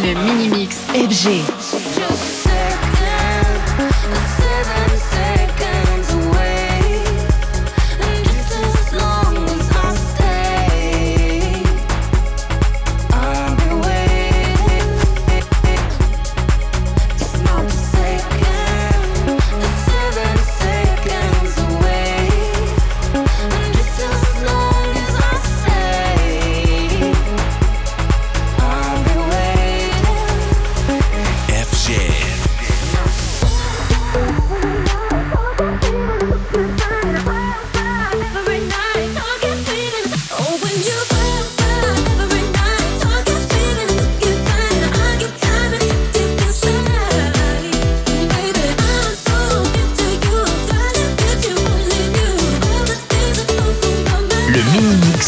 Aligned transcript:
Le 0.00 0.14
Mini-Mix 0.14 0.76
FG. 0.94 1.77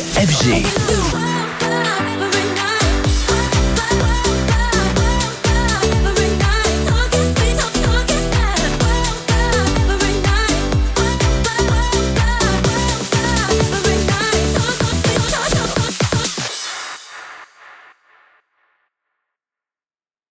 FG. 0.00 1.33